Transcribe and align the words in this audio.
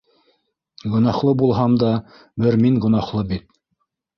Гонаһлы 0.93 1.33
булһам 1.43 1.77
да 1.83 1.91
бер 2.47 2.59
мин 2.65 2.81
гонаһлы 2.87 3.25
бит! 3.35 3.49